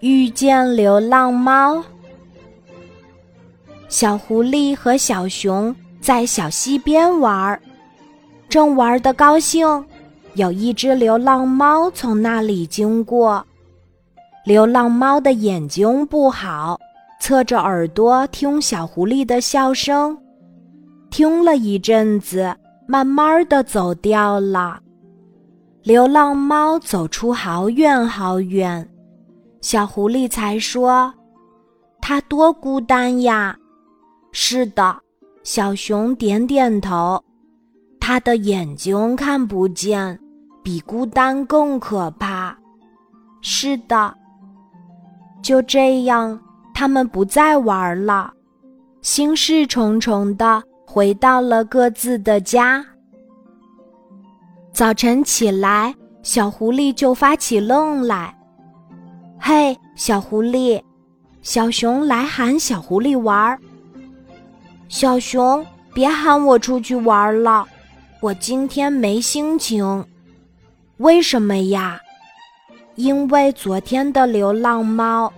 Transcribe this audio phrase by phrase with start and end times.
[0.00, 1.82] 遇见流浪猫。
[3.88, 7.60] 小狐狸和小熊在小溪边玩儿，
[8.48, 9.84] 正玩得高兴，
[10.34, 13.44] 有一只流浪猫从那里经过。
[14.44, 16.78] 流浪猫的眼睛不好，
[17.20, 20.16] 侧着耳朵听小狐狸的笑声，
[21.10, 22.56] 听了一阵子，
[22.86, 24.80] 慢慢的走掉了。
[25.82, 28.88] 流浪猫走出好远好远，
[29.60, 31.12] 小狐狸才说
[32.00, 33.56] ：“它多孤单呀！”
[34.32, 34.96] 是的，
[35.42, 37.22] 小熊点点头。
[38.00, 40.18] 它的眼睛看不见，
[40.62, 42.56] 比孤单更可怕。
[43.42, 44.14] 是的，
[45.42, 46.40] 就这样，
[46.74, 48.32] 他们不再玩了，
[49.02, 52.84] 心事重重的回到了各自的家。
[54.72, 58.34] 早晨起来，小狐狸就发起愣来。
[59.40, 60.80] 嘿，小狐狸！
[61.40, 63.58] 小熊来喊小狐狸玩儿。
[64.88, 67.66] 小熊，别喊我出去玩了，
[68.20, 70.04] 我今天没心情。
[70.98, 71.98] 为什么呀？
[72.96, 75.32] 因为昨天的流浪猫。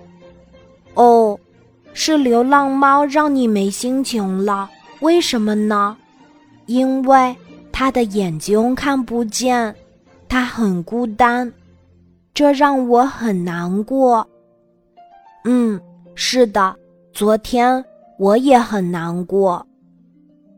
[0.94, 1.38] 哦，
[1.94, 4.68] 是流浪猫让你没心情了？
[5.00, 5.96] 为什么呢？
[6.66, 7.34] 因为。
[7.74, 9.74] 它的眼睛看不见，
[10.28, 11.50] 它很孤单，
[12.42, 14.28] 这让我很难过。
[15.44, 15.80] 嗯，
[16.16, 16.74] 是的，
[17.12, 17.84] 昨天
[18.18, 19.64] 我也很难过。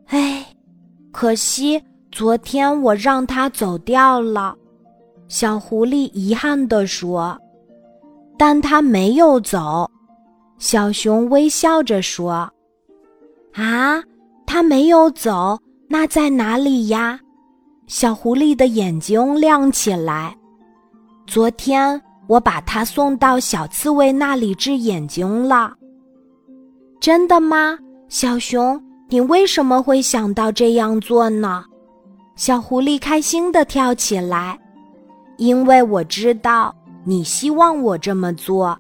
[0.07, 0.47] 唉，
[1.13, 1.79] 可惜
[2.11, 4.57] 昨天我让他走掉了。
[5.29, 7.39] 小狐狸遗憾地说
[8.39, 9.87] ：“但他没有走。”
[10.57, 12.51] 小熊微笑着说
[13.53, 14.03] ：“啊，
[14.47, 17.21] 他没有走。”那在哪里呀？
[17.87, 20.35] 小狐狸的眼睛亮起来。
[21.27, 25.75] 昨天我把它送到小刺猬那里治眼睛了。
[27.01, 28.81] 真的吗，小熊？
[29.09, 31.65] 你为什么会想到这样做呢？
[32.37, 34.59] 小狐狸开心地跳起来，
[35.37, 36.75] 因为我知道
[37.05, 38.77] 你希望我这么做，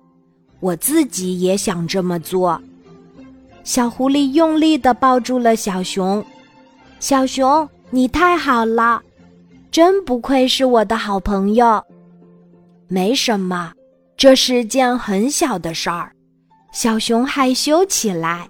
[0.61, 2.61] 我自己也想这么做。
[3.63, 6.25] 小狐狸用力地抱住了小熊。
[7.01, 9.03] 小熊，你太好了，
[9.71, 11.83] 真不愧是我的好朋友。
[12.95, 13.73] 没什么，
[14.17, 16.13] 这是件很小的事儿。
[16.73, 18.49] 小熊害羞起来。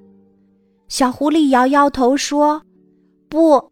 [0.86, 2.60] 小狐狸摇摇头说
[3.30, 3.70] ：“不，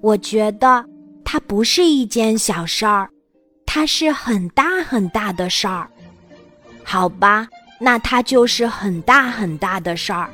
[0.00, 0.84] 我觉得
[1.24, 3.10] 它不是一件小事儿，
[3.66, 5.90] 它是很大很大的事儿。
[6.84, 7.48] 好吧，
[7.80, 10.30] 那它就是很大很大的事儿。”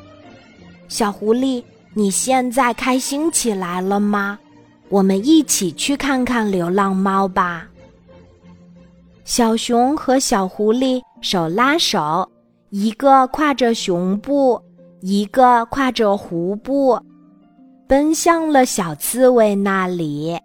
[0.88, 1.64] 小狐狸。
[1.92, 4.38] 你现在开心起来了吗？
[4.90, 7.66] 我们一起去看看流浪猫吧。
[9.30, 12.28] 小熊和小狐狸手拉手，
[12.70, 14.60] 一个挎着熊布，
[15.02, 16.98] 一个挎着狐布，
[17.86, 20.36] 奔向了小刺猬那里。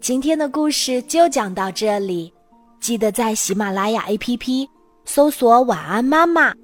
[0.00, 2.32] 今天的故事就讲到这里，
[2.80, 4.66] 记得在喜马拉雅 APP。
[5.04, 6.54] 搜索“晚安妈妈”，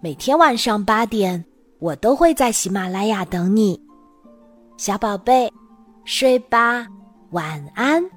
[0.00, 1.44] 每天晚上八点，
[1.80, 3.80] 我都会在喜马拉雅等你，
[4.76, 5.52] 小宝贝，
[6.06, 6.86] 睡吧，
[7.32, 8.15] 晚安。